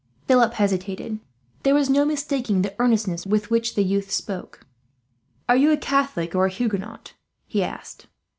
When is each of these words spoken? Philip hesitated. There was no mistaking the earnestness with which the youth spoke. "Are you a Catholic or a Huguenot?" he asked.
Philip 0.27 0.53
hesitated. 0.53 1.19
There 1.61 1.75
was 1.75 1.87
no 1.87 2.05
mistaking 2.05 2.63
the 2.63 2.73
earnestness 2.79 3.27
with 3.27 3.51
which 3.51 3.75
the 3.75 3.83
youth 3.83 4.09
spoke. 4.09 4.65
"Are 5.47 5.55
you 5.55 5.69
a 5.71 5.77
Catholic 5.77 6.33
or 6.33 6.47
a 6.47 6.49
Huguenot?" 6.49 7.13
he 7.45 7.63
asked. 7.63 8.07